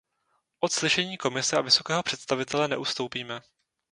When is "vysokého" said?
1.61-2.03